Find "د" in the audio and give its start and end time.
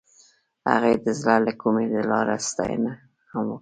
1.05-1.07, 1.93-1.95